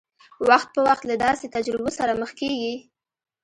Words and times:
وخت 0.49 0.67
په 0.75 0.79
وخت 0.87 1.03
له 1.09 1.15
داسې 1.25 1.45
تجربو 1.55 1.89
سره 1.97 2.11
مخ 2.21 2.31
کېږي. 2.39 2.75